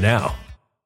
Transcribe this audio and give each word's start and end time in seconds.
now. 0.00 0.34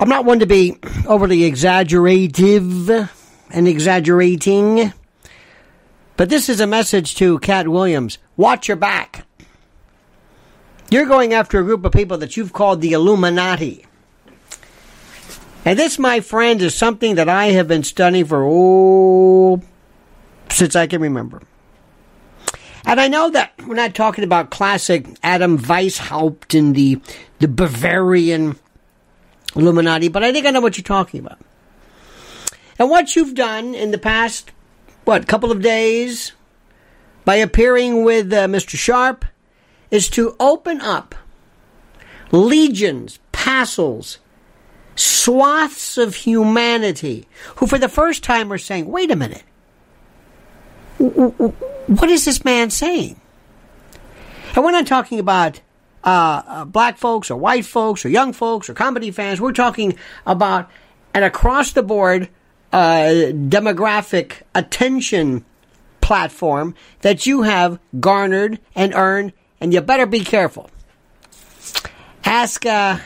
I'm 0.00 0.08
not 0.08 0.24
one 0.24 0.38
to 0.38 0.46
be 0.46 0.78
overly 1.08 1.42
exaggerative 1.42 2.88
and 3.50 3.66
exaggerating, 3.66 4.92
but 6.16 6.28
this 6.28 6.48
is 6.48 6.60
a 6.60 6.68
message 6.68 7.16
to 7.16 7.40
Katt 7.40 7.66
Williams. 7.66 8.18
Watch 8.36 8.68
your 8.68 8.76
back. 8.76 9.26
You're 10.88 11.06
going 11.06 11.34
after 11.34 11.58
a 11.58 11.64
group 11.64 11.84
of 11.84 11.90
people 11.90 12.16
that 12.18 12.36
you've 12.36 12.52
called 12.52 12.80
the 12.80 12.92
Illuminati. 12.92 13.86
And 15.64 15.76
this, 15.76 15.98
my 15.98 16.20
friend, 16.20 16.62
is 16.62 16.76
something 16.76 17.16
that 17.16 17.28
I 17.28 17.46
have 17.46 17.66
been 17.66 17.82
studying 17.82 18.24
for, 18.24 18.44
oh, 18.46 19.60
since 20.48 20.76
I 20.76 20.86
can 20.86 21.02
remember. 21.02 21.42
And 22.86 23.00
I 23.00 23.08
know 23.08 23.30
that 23.30 23.52
we're 23.66 23.74
not 23.74 23.96
talking 23.96 24.22
about 24.22 24.50
classic 24.50 25.06
Adam 25.24 25.58
Weishaupt 25.58 26.56
and 26.56 26.74
the, 26.74 27.00
the 27.40 27.48
Bavarian 27.48 28.56
Illuminati, 29.56 30.08
but 30.08 30.22
I 30.22 30.32
think 30.32 30.46
I 30.46 30.50
know 30.50 30.60
what 30.60 30.76
you're 30.76 30.82
talking 30.82 31.20
about. 31.20 31.38
And 32.78 32.90
what 32.90 33.16
you've 33.16 33.34
done 33.34 33.74
in 33.74 33.90
the 33.90 33.98
past, 33.98 34.52
what, 35.04 35.26
couple 35.26 35.50
of 35.50 35.62
days, 35.62 36.32
by 37.24 37.36
appearing 37.36 38.04
with 38.04 38.32
uh, 38.32 38.46
Mr. 38.46 38.76
Sharpe, 38.76 39.24
is 39.90 40.08
to 40.10 40.36
open 40.38 40.80
up 40.80 41.14
legions, 42.30 43.18
passels, 43.32 44.18
swaths 44.94 45.98
of 45.98 46.14
humanity 46.14 47.26
who, 47.56 47.66
for 47.66 47.78
the 47.78 47.88
first 47.88 48.22
time, 48.22 48.52
are 48.52 48.58
saying, 48.58 48.86
wait 48.86 49.10
a 49.10 49.16
minute, 49.16 49.44
what 50.98 52.10
is 52.10 52.24
this 52.24 52.44
man 52.44 52.70
saying? 52.70 53.20
And 54.54 54.64
we're 54.64 54.72
not 54.72 54.86
talking 54.86 55.18
about 55.18 55.60
uh, 56.04 56.42
uh, 56.46 56.64
black 56.64 56.98
folks 56.98 57.30
or 57.30 57.36
white 57.36 57.66
folks 57.66 58.04
or 58.04 58.08
young 58.08 58.32
folks 58.32 58.68
or 58.68 58.74
comedy 58.74 59.10
fans. 59.10 59.40
We're 59.40 59.52
talking 59.52 59.98
about 60.26 60.70
an 61.14 61.22
across 61.22 61.72
the 61.72 61.82
board 61.82 62.28
uh, 62.72 63.32
demographic 63.32 64.42
attention 64.54 65.44
platform 66.00 66.74
that 67.00 67.26
you 67.26 67.42
have 67.42 67.78
garnered 67.98 68.58
and 68.74 68.94
earned, 68.94 69.32
and 69.60 69.72
you 69.72 69.80
better 69.80 70.06
be 70.06 70.20
careful. 70.20 70.70
Ask 72.24 72.64
uh, 72.66 72.98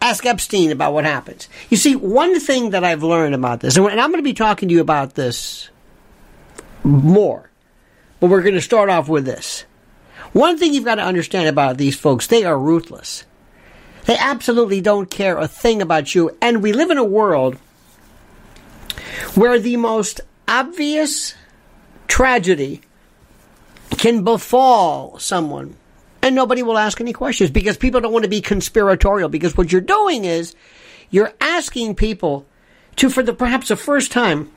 ask 0.00 0.24
Epstein 0.24 0.70
about 0.70 0.92
what 0.92 1.04
happens. 1.04 1.48
You 1.70 1.76
see, 1.76 1.96
one 1.96 2.38
thing 2.40 2.70
that 2.70 2.84
I've 2.84 3.02
learned 3.02 3.34
about 3.34 3.60
this, 3.60 3.76
and 3.76 3.86
I'm 3.86 4.10
going 4.10 4.22
to 4.22 4.22
be 4.22 4.34
talking 4.34 4.68
to 4.68 4.74
you 4.74 4.80
about 4.80 5.14
this 5.14 5.70
more, 6.84 7.50
but 8.20 8.30
we're 8.30 8.42
going 8.42 8.54
to 8.54 8.60
start 8.60 8.88
off 8.88 9.08
with 9.08 9.24
this. 9.24 9.64
One 10.36 10.58
thing 10.58 10.74
you've 10.74 10.84
got 10.84 10.96
to 10.96 11.02
understand 11.02 11.48
about 11.48 11.78
these 11.78 11.96
folks, 11.96 12.26
they 12.26 12.44
are 12.44 12.58
ruthless. 12.58 13.24
They 14.04 14.18
absolutely 14.18 14.82
don't 14.82 15.10
care 15.10 15.38
a 15.38 15.48
thing 15.48 15.80
about 15.80 16.14
you. 16.14 16.36
And 16.42 16.62
we 16.62 16.74
live 16.74 16.90
in 16.90 16.98
a 16.98 17.04
world 17.04 17.56
where 19.34 19.58
the 19.58 19.78
most 19.78 20.20
obvious 20.46 21.34
tragedy 22.06 22.82
can 23.96 24.24
befall 24.24 25.18
someone 25.18 25.74
and 26.20 26.34
nobody 26.34 26.62
will 26.62 26.76
ask 26.76 27.00
any 27.00 27.14
questions 27.14 27.50
because 27.50 27.78
people 27.78 28.02
don't 28.02 28.12
want 28.12 28.24
to 28.24 28.28
be 28.28 28.42
conspiratorial 28.42 29.30
because 29.30 29.56
what 29.56 29.72
you're 29.72 29.80
doing 29.80 30.26
is 30.26 30.54
you're 31.08 31.32
asking 31.40 31.94
people 31.94 32.44
to 32.96 33.08
for 33.08 33.22
the 33.22 33.32
perhaps 33.32 33.68
the 33.68 33.76
first 33.76 34.12
time 34.12 34.50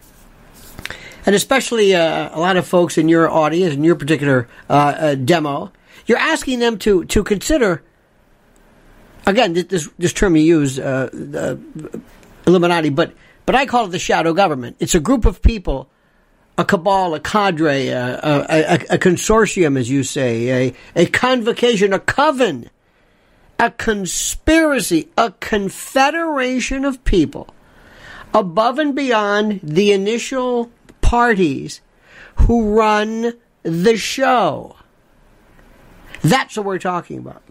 and 1.26 1.36
especially 1.36 1.96
uh, 1.96 2.30
a 2.36 2.40
lot 2.40 2.58
of 2.58 2.68
folks 2.68 2.98
in 2.98 3.10
your 3.10 3.30
audience 3.30 3.74
in 3.74 3.84
your 3.84 3.96
particular 3.96 4.48
uh, 4.70 4.74
uh, 4.74 5.16
demo 5.16 5.72
you're 6.06 6.18
asking 6.18 6.60
them 6.60 6.78
to 6.78 7.06
to 7.06 7.24
consider 7.24 7.84
again 9.26 9.54
this 9.54 9.90
this 9.98 10.14
term 10.14 10.36
you 10.36 10.44
use 10.44 10.80
uh, 10.80 11.58
illuminati 12.46 12.90
but 12.90 13.14
but 13.50 13.56
I 13.56 13.66
call 13.66 13.86
it 13.86 13.90
the 13.90 13.98
shadow 13.98 14.32
government. 14.32 14.76
It's 14.80 14.94
a 14.94 15.00
group 15.00 15.26
of 15.26 15.42
people, 15.42 15.90
a 16.56 16.64
cabal, 16.64 17.16
a 17.16 17.20
cadre, 17.20 17.88
a, 17.88 18.20
a, 18.22 18.46
a, 18.48 18.74
a 18.92 18.98
consortium, 19.00 19.76
as 19.76 19.90
you 19.90 20.04
say, 20.04 20.68
a, 20.68 20.74
a 20.96 21.08
convocation, 21.08 21.92
a 21.92 21.98
coven, 21.98 22.70
a 23.58 23.72
conspiracy, 23.72 25.10
a 25.18 25.32
confederation 25.40 26.86
of 26.86 27.04
people 27.06 27.48
above 28.36 28.78
and 28.78 28.94
beyond 28.94 29.62
the 29.64 29.94
initial 29.94 30.72
parties 31.10 31.82
who 32.36 32.78
run 32.78 33.34
the 33.64 33.98
show. 33.98 34.76
That's 36.22 36.56
what 36.56 36.68
we're 36.68 36.78
talking 36.78 37.18
about. 37.18 37.42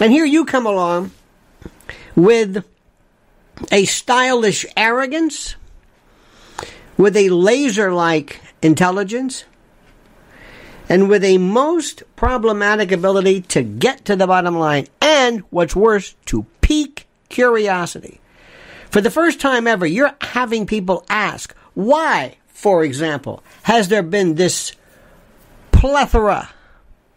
And 0.00 0.10
here 0.10 0.24
you 0.24 0.44
come 0.44 0.66
along 0.66 1.12
with 2.16 2.64
a 3.70 3.84
stylish 3.84 4.66
arrogance, 4.76 5.54
with 6.96 7.16
a 7.16 7.28
laser 7.28 7.92
like 7.92 8.40
intelligence, 8.62 9.44
and 10.88 11.08
with 11.08 11.22
a 11.22 11.38
most 11.38 12.02
problematic 12.16 12.90
ability 12.90 13.42
to 13.42 13.62
get 13.62 14.04
to 14.06 14.16
the 14.16 14.26
bottom 14.26 14.58
line, 14.58 14.88
and 15.00 15.44
what's 15.50 15.76
worse, 15.76 16.16
to 16.26 16.46
pique 16.62 17.06
curiosity. 17.28 18.20
For 18.90 19.00
the 19.00 19.08
first 19.08 19.40
time 19.40 19.68
ever, 19.68 19.86
you're 19.86 20.16
having 20.20 20.66
people 20.66 21.04
ask, 21.08 21.54
why, 21.74 22.36
for 22.48 22.84
example, 22.84 23.42
has 23.62 23.88
there 23.88 24.02
been 24.02 24.34
this 24.34 24.72
plethora 25.72 26.50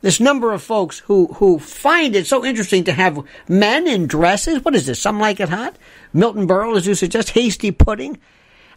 this 0.03 0.19
number 0.19 0.51
of 0.51 0.61
folks 0.61 0.99
who, 0.99 1.27
who 1.35 1.57
find 1.57 2.13
it 2.13 2.27
so 2.27 2.43
interesting 2.45 2.83
to 2.83 2.91
have 2.91 3.25
men 3.47 3.87
in 3.87 4.05
dresses. 4.05 4.63
What 4.63 4.75
is 4.75 4.85
this? 4.85 5.01
Some 5.01 5.17
like 5.17 5.39
it 5.39 5.47
hot? 5.47 5.77
Milton 6.11 6.45
Berle, 6.45 6.75
as 6.75 6.85
you 6.85 6.93
suggest, 6.93 7.29
hasty 7.29 7.71
pudding. 7.71 8.19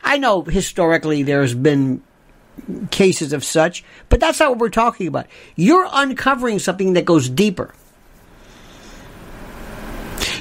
I 0.04 0.18
know 0.18 0.42
historically 0.42 1.24
there's 1.24 1.52
been 1.52 2.00
cases 2.92 3.32
of 3.32 3.42
such, 3.42 3.84
but 4.08 4.20
that's 4.20 4.38
not 4.38 4.50
what 4.50 4.58
we're 4.60 4.68
talking 4.68 5.08
about. 5.08 5.26
You're 5.56 5.88
uncovering 5.92 6.60
something 6.60 6.92
that 6.92 7.04
goes 7.04 7.28
deeper. 7.28 7.74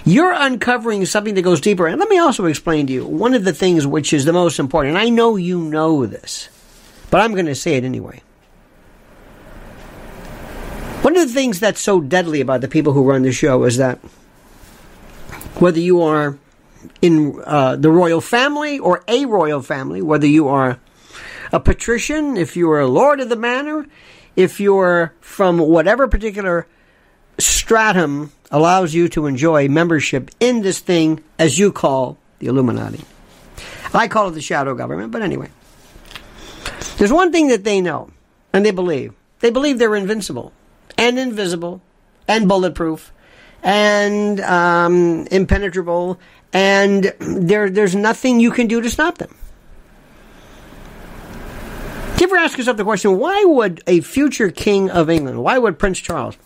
You're 0.06 0.34
uncovering 0.34 1.04
something 1.06 1.34
that 1.34 1.42
goes 1.42 1.60
deeper. 1.60 1.88
And 1.88 2.00
let 2.00 2.10
me 2.10 2.20
also 2.20 2.46
explain 2.46 2.86
to 2.88 2.94
you 2.94 3.06
one 3.06 3.34
of 3.34 3.44
the 3.44 3.54
things 3.54 3.88
which 3.88 4.14
is 4.14 4.24
the 4.24 4.34
most 4.34 4.60
important. 4.60 4.96
And 4.96 5.04
I 5.04 5.10
know 5.10 5.36
you 5.36 5.60
know 5.60 6.06
this, 6.06 6.50
but 7.10 7.22
I'm 7.22 7.34
going 7.34 7.48
to 7.48 7.56
say 7.56 7.76
it 7.76 7.84
anyway. 7.84 8.22
One 11.02 11.18
of 11.18 11.28
the 11.28 11.34
things 11.34 11.60
that's 11.60 11.82
so 11.82 12.02
deadly 12.02 12.40
about 12.40 12.62
the 12.62 12.68
people 12.68 12.94
who 12.94 13.04
run 13.04 13.24
the 13.24 13.32
show 13.32 13.64
is 13.64 13.78
that 13.78 13.98
whether 15.60 15.80
you 15.80 16.02
are 16.02 16.38
in 17.02 17.42
uh, 17.46 17.76
the 17.76 17.90
royal 17.90 18.22
family 18.22 18.78
or 18.78 19.04
a 19.08 19.26
royal 19.26 19.62
family, 19.62 20.02
whether 20.02 20.28
you 20.28 20.48
are 20.48 20.80
a 21.52 21.60
patrician, 21.60 22.38
if 22.38 22.56
you 22.56 22.70
are 22.72 22.80
a 22.80 22.88
lord 22.88 23.20
of 23.20 23.30
the 23.30 23.36
manor, 23.36 23.88
if 24.36 24.60
you're 24.60 25.14
from 25.20 25.58
whatever 25.58 26.08
particular 26.08 26.68
stratum 27.38 28.32
allows 28.52 28.94
you 28.94 29.10
to 29.10 29.26
enjoy 29.26 29.68
membership 29.68 30.32
in 30.40 30.62
this 30.62 30.80
thing 30.80 31.24
as 31.38 31.58
you 31.60 31.72
call 31.72 32.18
the 32.40 32.48
Illuminati. 32.48 33.04
I 33.94 34.08
call 34.08 34.30
it 34.30 34.32
the 34.32 34.42
shadow 34.42 34.76
government, 34.76 35.12
but 35.12 35.22
anyway. 35.22 35.50
There's 36.98 37.12
one 37.12 37.32
thing 37.32 37.48
that 37.48 37.64
they 37.64 37.82
know 37.82 38.10
and 38.54 38.66
they 38.66 38.72
believe. 38.72 39.14
They 39.40 39.50
believe 39.50 39.80
they're 39.80 39.96
invincible 39.96 40.54
and 40.98 41.20
invisible 41.20 41.82
and 42.28 42.48
bulletproof 42.48 43.12
and 43.64 44.40
um, 44.42 45.28
impenetrable, 45.32 46.20
and 46.54 47.14
there, 47.20 47.70
there's 47.70 47.96
nothing 47.96 48.40
you 48.40 48.52
can 48.52 48.68
do 48.68 48.80
to 48.80 48.90
stop 48.90 49.18
them. 49.18 49.36
Do 52.16 52.22
you 52.24 52.28
ever 52.28 52.38
ask 52.38 52.58
yourself 52.58 52.78
the 52.78 52.84
question 52.84 53.18
why 53.18 53.44
would 53.44 53.84
a 53.88 54.02
future 54.02 54.52
king 54.52 54.90
of 54.90 55.10
England, 55.10 55.44
why 55.44 55.58
would 55.58 55.80
Prince 55.80 56.00
Charles 56.00 56.38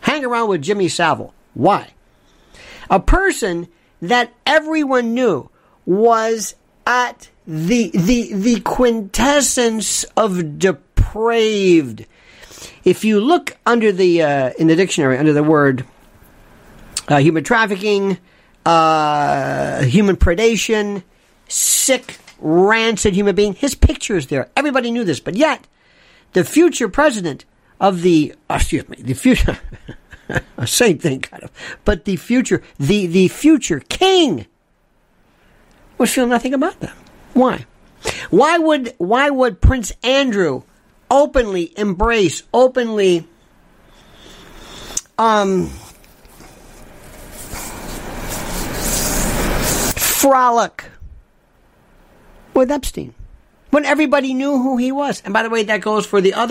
hang 0.00 0.24
around 0.24 0.48
with 0.48 0.62
Jimmy 0.62 0.88
Savile? 0.88 1.34
Why? 1.54 1.92
A 2.90 3.00
person 3.00 3.68
that 4.00 4.32
everyone 4.46 5.14
knew 5.14 5.50
was 5.84 6.54
at 6.86 7.30
the 7.46 7.90
the 7.94 8.32
the 8.32 8.60
quintessence 8.60 10.04
of 10.16 10.58
depraved 10.58 12.06
if 12.84 13.04
you 13.04 13.20
look 13.20 13.56
under 13.66 13.92
the 13.92 14.22
uh, 14.22 14.50
in 14.58 14.66
the 14.66 14.76
dictionary 14.76 15.18
under 15.18 15.32
the 15.32 15.42
word 15.42 15.84
uh, 17.08 17.18
human 17.18 17.44
trafficking, 17.44 18.18
uh, 18.66 19.82
human 19.82 20.16
predation, 20.16 21.02
sick, 21.48 22.18
rancid 22.38 23.14
human 23.14 23.34
being, 23.34 23.54
his 23.54 23.74
picture 23.74 24.16
is 24.16 24.26
there. 24.28 24.50
Everybody 24.56 24.90
knew 24.90 25.04
this, 25.04 25.20
but 25.20 25.34
yet 25.34 25.66
the 26.32 26.44
future 26.44 26.88
president 26.88 27.44
of 27.80 28.02
the 28.02 28.34
uh, 28.50 28.54
excuse 28.54 28.88
me, 28.88 28.96
the 29.00 29.14
future 29.14 29.58
same 30.66 30.98
thing 30.98 31.20
kind 31.20 31.42
of, 31.42 31.50
but 31.84 32.04
the 32.04 32.16
future 32.16 32.62
the 32.78 33.06
the 33.06 33.28
future 33.28 33.80
king 33.80 34.46
would 35.96 36.08
feel 36.08 36.26
nothing 36.26 36.54
about 36.54 36.80
that. 36.80 36.94
Why? 37.34 37.66
Why 38.30 38.58
would 38.58 38.94
why 38.98 39.30
would 39.30 39.60
Prince 39.60 39.92
Andrew 40.02 40.62
openly 41.10 41.72
embrace, 41.78 42.42
openly 42.52 43.26
um, 45.18 45.66
frolic 49.96 50.84
with 52.54 52.70
Epstein 52.70 53.14
when 53.70 53.84
everybody 53.84 54.34
knew 54.34 54.62
who 54.62 54.76
he 54.76 54.92
was. 54.92 55.22
And 55.24 55.32
by 55.32 55.42
the 55.42 55.50
way, 55.50 55.62
that 55.64 55.80
goes 55.80 56.06
for 56.06 56.20
the 56.20 56.34
other. 56.34 56.50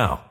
now. 0.01 0.30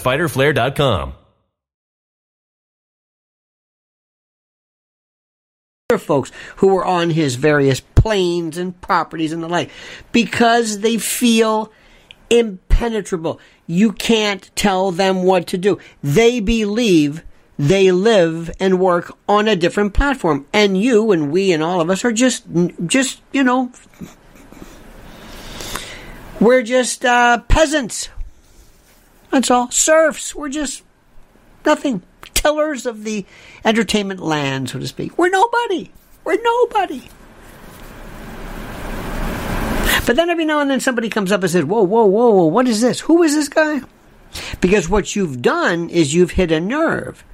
www.fighterflare.com. 0.00 1.14
folks 5.98 6.30
who 6.56 6.68
were 6.68 6.84
on 6.84 7.10
his 7.10 7.34
various 7.34 7.80
planes 7.80 8.56
and 8.56 8.80
properties 8.80 9.32
and 9.32 9.42
the 9.42 9.48
like 9.48 9.70
because 10.12 10.80
they 10.80 10.96
feel 10.96 11.72
impenetrable. 12.30 13.40
You 13.66 13.92
can't 13.92 14.50
tell 14.54 14.92
them 14.92 15.24
what 15.24 15.48
to 15.48 15.58
do. 15.58 15.78
They 16.00 16.38
believe 16.38 17.24
they 17.58 17.90
live 17.90 18.50
and 18.60 18.78
work 18.78 19.12
on 19.28 19.48
a 19.48 19.56
different 19.56 19.92
platform. 19.92 20.46
And 20.52 20.80
you 20.80 21.10
and 21.10 21.32
we 21.32 21.52
and 21.52 21.62
all 21.62 21.80
of 21.80 21.90
us 21.90 22.04
are 22.04 22.12
just, 22.12 22.44
just, 22.86 23.20
you 23.32 23.42
know, 23.42 23.72
we're 26.40 26.62
just 26.62 27.04
uh, 27.04 27.38
peasants. 27.48 28.10
That's 29.30 29.50
all. 29.50 29.70
Serfs. 29.70 30.34
We're 30.34 30.48
just 30.48 30.82
nothing. 31.64 32.02
Tillers 32.34 32.86
of 32.86 33.04
the 33.04 33.26
entertainment 33.64 34.20
land, 34.20 34.70
so 34.70 34.78
to 34.78 34.88
speak. 34.88 35.18
We're 35.18 35.28
nobody. 35.28 35.90
We're 36.24 36.40
nobody. 36.42 37.08
But 40.06 40.16
then 40.16 40.30
every 40.30 40.44
now 40.44 40.60
and 40.60 40.70
then 40.70 40.80
somebody 40.80 41.08
comes 41.08 41.30
up 41.30 41.42
and 41.42 41.50
says, 41.50 41.64
Whoa, 41.64 41.82
whoa, 41.82 42.04
whoa, 42.04 42.30
whoa, 42.30 42.46
what 42.46 42.66
is 42.66 42.80
this? 42.80 43.00
Who 43.00 43.22
is 43.22 43.34
this 43.34 43.48
guy? 43.48 43.80
Because 44.60 44.88
what 44.88 45.14
you've 45.14 45.42
done 45.42 45.90
is 45.90 46.14
you've 46.14 46.32
hit 46.32 46.50
a 46.50 46.60
nerve. 46.60 47.24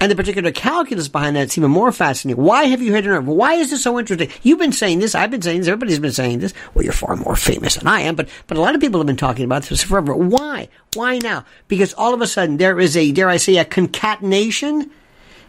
And 0.00 0.10
the 0.10 0.16
particular 0.16 0.50
calculus 0.50 1.08
behind 1.08 1.36
that 1.36 1.48
is 1.48 1.56
even 1.56 1.70
more 1.70 1.92
fascinating. 1.92 2.42
Why 2.42 2.64
have 2.64 2.82
you 2.82 2.92
hit 2.92 3.06
a 3.06 3.08
nerve? 3.08 3.26
Why 3.26 3.54
is 3.54 3.70
this 3.70 3.84
so 3.84 3.98
interesting? 3.98 4.28
You've 4.42 4.58
been 4.58 4.72
saying 4.72 4.98
this, 4.98 5.14
I've 5.14 5.30
been 5.30 5.40
saying 5.40 5.60
this, 5.60 5.68
everybody's 5.68 6.00
been 6.00 6.12
saying 6.12 6.40
this. 6.40 6.52
Well, 6.74 6.84
you're 6.84 6.92
far 6.92 7.16
more 7.16 7.36
famous 7.36 7.76
than 7.76 7.86
I 7.86 8.00
am, 8.00 8.16
but, 8.16 8.28
but 8.48 8.58
a 8.58 8.60
lot 8.60 8.74
of 8.74 8.80
people 8.80 8.98
have 8.98 9.06
been 9.06 9.16
talking 9.16 9.44
about 9.44 9.62
this 9.62 9.84
forever. 9.84 10.14
Why? 10.14 10.68
Why 10.94 11.18
now? 11.18 11.44
Because 11.68 11.94
all 11.94 12.12
of 12.12 12.20
a 12.20 12.26
sudden 12.26 12.56
there 12.56 12.80
is 12.80 12.96
a, 12.96 13.12
dare 13.12 13.28
I 13.28 13.36
say, 13.36 13.56
a 13.56 13.64
concatenation. 13.64 14.90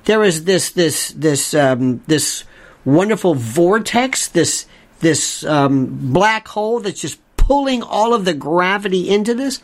There 0.06 0.24
is 0.24 0.46
this, 0.46 0.70
this, 0.72 1.10
this, 1.10 1.54
um, 1.56 2.04
this 2.06 2.44
wonderful 2.86 3.34
vortex, 3.34 4.28
this, 4.28 4.68
this, 5.00 5.44
um, 5.44 5.88
black 6.14 6.48
hole 6.48 6.80
that's 6.80 7.02
just 7.02 7.20
pulling 7.36 7.82
all 7.82 8.14
of 8.14 8.26
the 8.26 8.34
gravity 8.34 9.10
into 9.10 9.34
this. 9.34 9.62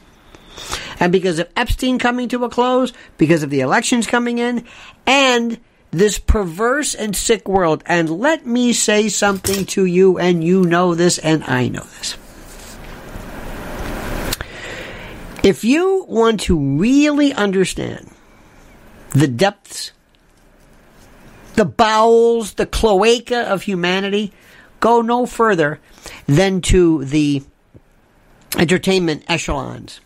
And 1.01 1.11
because 1.11 1.39
of 1.39 1.49
Epstein 1.57 1.97
coming 1.97 2.29
to 2.29 2.45
a 2.45 2.49
close, 2.49 2.93
because 3.17 3.41
of 3.41 3.49
the 3.49 3.61
elections 3.61 4.05
coming 4.05 4.37
in, 4.37 4.65
and 5.07 5.59
this 5.89 6.19
perverse 6.19 6.93
and 6.93 7.15
sick 7.15 7.47
world. 7.47 7.83
And 7.87 8.07
let 8.07 8.45
me 8.45 8.71
say 8.71 9.09
something 9.09 9.65
to 9.65 9.85
you, 9.85 10.19
and 10.19 10.43
you 10.43 10.63
know 10.63 10.93
this, 10.93 11.17
and 11.17 11.43
I 11.45 11.69
know 11.69 11.81
this. 11.81 12.17
If 15.43 15.63
you 15.63 16.05
want 16.07 16.41
to 16.41 16.77
really 16.77 17.33
understand 17.33 18.11
the 19.09 19.27
depths, 19.27 19.93
the 21.55 21.65
bowels, 21.65 22.53
the 22.53 22.67
cloaca 22.67 23.51
of 23.51 23.63
humanity, 23.63 24.33
go 24.79 25.01
no 25.01 25.25
further 25.25 25.79
than 26.27 26.61
to 26.61 27.03
the 27.05 27.41
entertainment 28.55 29.23
echelons 29.27 29.99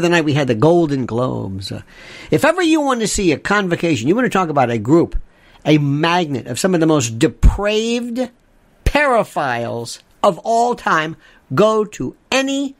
the 0.00 0.08
night 0.08 0.24
we 0.24 0.34
had 0.34 0.48
the 0.48 0.54
Golden 0.54 1.06
Globes. 1.06 1.72
Uh, 1.72 1.82
if 2.30 2.44
ever 2.44 2.62
you 2.62 2.80
want 2.80 3.00
to 3.00 3.08
see 3.08 3.32
a 3.32 3.38
convocation, 3.38 4.08
you 4.08 4.14
want 4.14 4.26
to 4.26 4.30
talk 4.30 4.48
about 4.48 4.70
a 4.70 4.78
group, 4.78 5.20
a 5.64 5.78
magnet 5.78 6.46
of 6.46 6.58
some 6.58 6.74
of 6.74 6.80
the 6.80 6.86
most 6.86 7.18
depraved 7.18 8.30
paraphiles 8.84 10.00
of 10.22 10.38
all 10.38 10.74
time, 10.74 11.16
go 11.54 11.84
to 11.84 12.16
any 12.30 12.76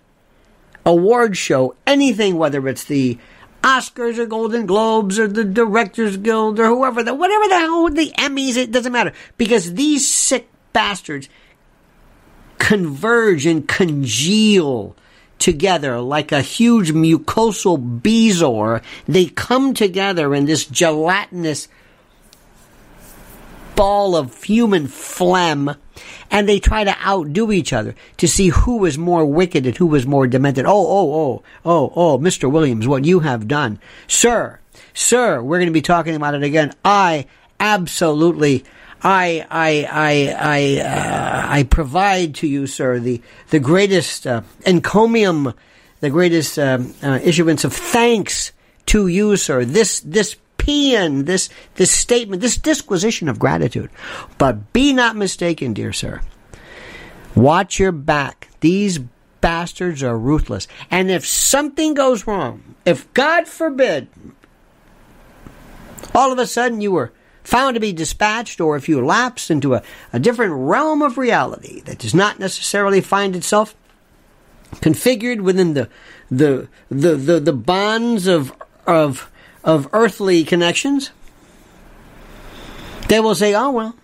award 0.85 1.37
show, 1.37 1.75
anything, 1.87 2.37
whether 2.37 2.66
it's 2.69 2.85
the 2.85 3.19
Oscars 3.62 4.19
or 4.19 4.26
Golden 4.26 4.66
Globes 4.66 5.19
or 5.19 5.28
the 5.28 5.45
Directors 5.45 6.16
Guild 6.16 6.59
or 6.59 6.66
whoever, 6.66 7.02
the, 7.02 7.14
whatever 7.14 7.49
the 7.49 7.59
hell, 7.59 7.88
the 7.88 8.12
Emmys, 8.19 8.57
it 8.57 8.73
doesn't 8.73 8.92
matter. 8.92 9.12
Because 9.37 9.75
these 9.75 10.09
sick 10.09 10.49
bastards 10.73 11.28
converge 12.59 13.47
and 13.47 13.66
congeal 13.69 14.97
together 15.42 16.00
like 16.00 16.30
a 16.30 16.40
huge 16.40 16.92
mucosal 16.92 18.00
bezoar. 18.00 18.80
They 19.06 19.26
come 19.26 19.75
together 19.75 20.34
in 20.34 20.46
this 20.46 20.64
gelatinous 20.64 21.68
ball 23.75 24.14
of 24.14 24.44
human 24.44 24.87
phlegm 24.87 25.75
and 26.30 26.49
they 26.49 26.61
try 26.61 26.84
to 26.84 26.96
outdo 27.04 27.50
each 27.50 27.72
other 27.72 27.94
to 28.18 28.28
see 28.28 28.49
who 28.49 28.78
was 28.78 28.96
more 28.96 29.25
wicked 29.25 29.66
and 29.66 29.76
who 29.76 29.87
was 29.87 30.06
more 30.06 30.28
demented. 30.28 30.64
Oh, 30.64 30.70
oh, 30.70 31.12
oh, 31.12 31.42
oh, 31.64 31.92
oh, 31.96 32.18
Mr. 32.18 32.50
Williams, 32.50 32.87
what 32.87 33.04
you 33.04 33.20
have 33.20 33.49
done. 33.49 33.80
Sir, 34.06 34.61
sir, 34.94 35.42
we're 35.42 35.58
going 35.58 35.66
to 35.66 35.72
be 35.72 35.82
talking 35.82 36.14
about 36.14 36.34
it 36.34 36.44
again. 36.44 36.72
I 36.84 37.26
absolutely 37.58 38.64
I 39.02 39.47
I 39.50 39.88
I 39.90 40.37
I 40.38 40.80
uh, 40.80 41.47
I 41.49 41.62
provide 41.64 42.35
to 42.37 42.47
you, 42.47 42.66
sir, 42.66 43.00
the 43.00 43.21
the 43.50 43.59
greatest 43.59 44.26
uh, 44.26 44.42
encomium, 44.64 45.54
the 46.00 46.11
greatest 46.11 46.59
um, 46.59 46.94
uh, 47.02 47.18
issuance 47.23 47.64
of 47.64 47.73
thanks 47.73 48.52
to 48.87 49.09
you, 49.09 49.37
sir. 49.37 49.64
This 49.64 50.00
this 50.00 50.37
paean, 50.56 51.25
this 51.25 51.49
this 51.75 51.90
statement, 51.90 52.42
this 52.42 52.56
disquisition 52.56 53.28
of 53.28 53.38
gratitude. 53.38 53.90
But 54.38 54.73
be 54.73 54.92
not 54.92 55.16
mistaken, 55.16 55.73
dear 55.73 55.92
sir. 55.92 56.21
Watch 57.35 57.78
your 57.78 57.92
back. 57.92 58.49
These 58.61 59.00
bastards 59.40 60.02
are 60.02 60.16
ruthless. 60.16 60.68
And 60.90 61.11
if 61.11 61.26
something 61.26 61.94
goes 61.94 62.26
wrong, 62.26 62.76
if 62.85 63.12
God 63.14 63.49
forbid, 63.49 64.09
all 66.14 66.30
of 66.30 66.38
a 66.38 66.47
sudden 66.47 66.80
you 66.80 66.92
were 66.92 67.12
found 67.42 67.75
to 67.75 67.80
be 67.80 67.92
dispatched, 67.92 68.61
or 68.61 68.76
if 68.76 68.88
you 68.88 69.04
lapse 69.04 69.50
into 69.50 69.75
a, 69.75 69.82
a 70.12 70.18
different 70.18 70.52
realm 70.54 71.02
of 71.02 71.18
reality 71.18 71.80
that 71.82 71.99
does 71.99 72.14
not 72.14 72.38
necessarily 72.38 73.00
find 73.00 73.34
itself 73.37 73.75
configured 74.76 75.40
within 75.40 75.75
the 75.75 75.88
the 76.30 76.68
the 76.88 77.14
the, 77.16 77.40
the 77.40 77.52
bonds 77.52 78.26
of 78.26 78.52
of 78.87 79.30
of 79.64 79.88
earthly 79.92 80.44
connections, 80.44 81.11
they 83.08 83.20
will 83.20 83.34
say, 83.34 83.54
"Oh 83.54 83.70
well." 83.70 83.96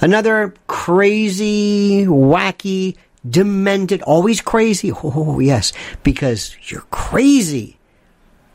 Another 0.00 0.52
crazy, 0.66 2.06
wacky, 2.06 2.96
demented, 3.28 4.02
always 4.02 4.40
crazy. 4.40 4.90
Oh, 4.92 5.38
yes, 5.38 5.72
because 6.02 6.56
you're 6.68 6.86
crazy. 6.90 7.78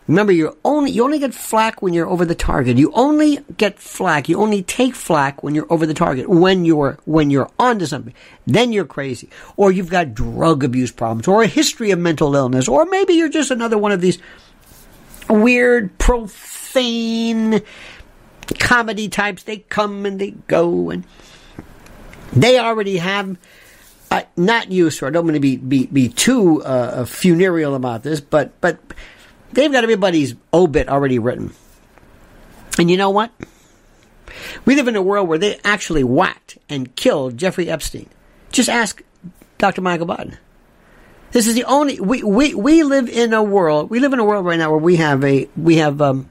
Remember, 0.07 0.31
you 0.31 0.57
only 0.63 0.91
you 0.91 1.03
only 1.03 1.19
get 1.19 1.33
flack 1.33 1.81
when 1.81 1.93
you're 1.93 2.07
over 2.07 2.23
the 2.23 2.35
target. 2.35 2.77
You 2.77 2.91
only 2.93 3.39
get 3.57 3.77
flack. 3.77 4.29
You 4.29 4.39
only 4.39 4.63
take 4.63 4.95
flack 4.95 5.43
when 5.43 5.53
you're 5.53 5.71
over 5.71 5.85
the 5.85 5.93
target. 5.93 6.29
When 6.29 6.63
you're 6.63 6.97
when 7.03 7.29
you're 7.29 7.49
onto 7.59 7.85
something, 7.85 8.13
then 8.45 8.71
you're 8.71 8.85
crazy, 8.85 9.29
or 9.57 9.71
you've 9.71 9.89
got 9.89 10.13
drug 10.13 10.63
abuse 10.63 10.91
problems, 10.91 11.27
or 11.27 11.43
a 11.43 11.47
history 11.47 11.91
of 11.91 11.99
mental 11.99 12.35
illness, 12.35 12.69
or 12.69 12.85
maybe 12.85 13.15
you're 13.15 13.27
just 13.27 13.51
another 13.51 13.77
one 13.77 13.91
of 13.91 13.99
these 13.99 14.17
weird, 15.29 15.97
profane 15.97 17.61
comedy 18.59 19.09
types. 19.09 19.43
They 19.43 19.57
come 19.57 20.05
and 20.05 20.21
they 20.21 20.31
go, 20.31 20.89
and 20.89 21.03
they 22.31 22.59
already 22.59 22.97
have. 22.97 23.37
Uh, 24.09 24.21
not 24.37 24.71
you, 24.71 24.89
sir. 24.89 25.07
I 25.07 25.09
don't 25.09 25.25
want 25.25 25.35
to 25.35 25.41
be 25.41 25.57
be, 25.57 25.87
be 25.87 26.07
too 26.07 26.63
uh, 26.63 27.03
funereal 27.03 27.75
about 27.75 28.03
this, 28.03 28.21
but 28.21 28.59
but 28.61 28.79
They've 29.53 29.71
got 29.71 29.83
everybody's 29.83 30.35
obit 30.53 30.89
already 30.89 31.19
written. 31.19 31.53
And 32.77 32.91
you 32.91 32.97
know 32.97 33.09
what? 33.09 33.31
We 34.65 34.75
live 34.75 34.87
in 34.87 34.95
a 34.95 35.01
world 35.01 35.27
where 35.27 35.37
they 35.37 35.59
actually 35.63 36.03
whacked 36.03 36.57
and 36.69 36.95
killed 36.95 37.37
Jeffrey 37.37 37.69
Epstein. 37.69 38.07
Just 38.51 38.69
ask 38.69 39.01
Dr. 39.57 39.81
Michael 39.81 40.05
Baden. 40.05 40.37
This 41.31 41.47
is 41.47 41.55
the 41.55 41.65
only 41.65 41.99
we, 41.99 42.23
we, 42.23 42.53
we 42.53 42.83
live 42.83 43.09
in 43.09 43.33
a 43.33 43.43
world 43.43 43.89
we 43.89 43.99
live 43.99 44.13
in 44.13 44.19
a 44.19 44.25
world 44.25 44.45
right 44.45 44.57
now 44.57 44.71
where 44.71 44.79
we 44.79 44.95
have 44.95 45.23
a 45.25 45.47
we 45.57 45.77
have 45.77 46.01
um, 46.01 46.29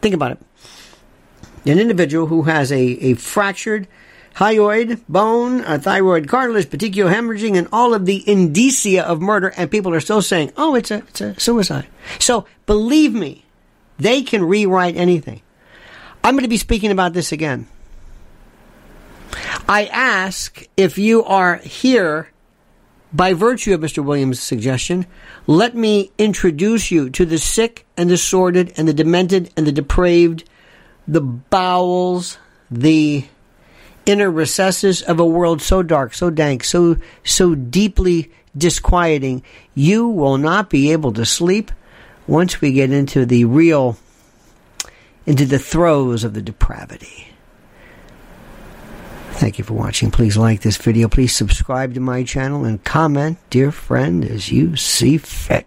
think 0.00 0.14
about 0.14 0.32
it 0.32 0.38
an 1.64 1.78
individual 1.78 2.26
who 2.26 2.42
has 2.42 2.70
a, 2.70 2.80
a 2.80 3.14
fractured 3.14 3.88
hyoid, 4.36 5.00
bone, 5.08 5.60
a 5.60 5.78
thyroid 5.78 6.28
cartilage, 6.28 6.66
petechial 6.66 7.12
hemorrhaging, 7.12 7.56
and 7.56 7.68
all 7.72 7.94
of 7.94 8.06
the 8.06 8.28
indicia 8.28 9.06
of 9.06 9.20
murder, 9.20 9.52
and 9.56 9.70
people 9.70 9.94
are 9.94 10.00
still 10.00 10.22
saying, 10.22 10.52
oh, 10.56 10.74
it's 10.74 10.90
a, 10.90 10.98
it's 10.98 11.20
a 11.20 11.38
suicide. 11.40 11.86
So 12.18 12.46
believe 12.66 13.14
me, 13.14 13.44
they 13.98 14.22
can 14.22 14.44
rewrite 14.44 14.96
anything. 14.96 15.40
I'm 16.22 16.34
going 16.34 16.44
to 16.44 16.48
be 16.48 16.56
speaking 16.56 16.90
about 16.90 17.12
this 17.12 17.32
again. 17.32 17.68
I 19.68 19.86
ask 19.86 20.66
if 20.76 20.98
you 20.98 21.24
are 21.24 21.56
here 21.56 22.28
by 23.12 23.32
virtue 23.32 23.72
of 23.72 23.80
Mr. 23.80 24.04
Williams' 24.04 24.40
suggestion, 24.40 25.06
let 25.46 25.74
me 25.76 26.10
introduce 26.18 26.90
you 26.90 27.08
to 27.10 27.24
the 27.24 27.38
sick 27.38 27.86
and 27.96 28.10
the 28.10 28.16
sordid 28.16 28.72
and 28.76 28.88
the 28.88 28.92
demented 28.92 29.50
and 29.56 29.66
the 29.66 29.72
depraved, 29.72 30.44
the 31.06 31.20
bowels, 31.20 32.38
the 32.70 33.24
inner 34.06 34.30
recesses 34.30 35.02
of 35.02 35.20
a 35.20 35.26
world 35.26 35.62
so 35.62 35.82
dark, 35.82 36.14
so 36.14 36.30
dank, 36.30 36.64
so 36.64 36.96
so 37.24 37.54
deeply 37.54 38.30
disquieting, 38.56 39.42
you 39.74 40.08
will 40.08 40.38
not 40.38 40.70
be 40.70 40.92
able 40.92 41.12
to 41.12 41.24
sleep 41.24 41.72
once 42.26 42.60
we 42.60 42.72
get 42.72 42.90
into 42.90 43.26
the 43.26 43.44
real 43.44 43.96
into 45.26 45.44
the 45.46 45.58
throes 45.58 46.24
of 46.24 46.34
the 46.34 46.42
depravity. 46.42 47.28
Thank 49.32 49.58
you 49.58 49.64
for 49.64 49.74
watching. 49.74 50.10
Please 50.10 50.36
like 50.36 50.60
this 50.60 50.76
video. 50.76 51.08
Please 51.08 51.34
subscribe 51.34 51.94
to 51.94 52.00
my 52.00 52.22
channel 52.22 52.64
and 52.64 52.82
comment, 52.84 53.38
dear 53.50 53.72
friend, 53.72 54.24
as 54.24 54.52
you 54.52 54.76
see 54.76 55.18
fit. 55.18 55.66